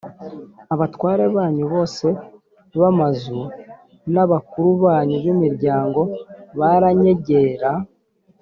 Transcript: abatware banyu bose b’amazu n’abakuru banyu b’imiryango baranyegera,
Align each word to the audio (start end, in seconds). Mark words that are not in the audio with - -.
abatware 0.73 1.23
banyu 1.35 1.65
bose 1.73 2.07
b’amazu 2.79 3.41
n’abakuru 4.13 4.69
banyu 4.83 5.17
b’imiryango 5.23 6.01
baranyegera, 6.59 7.69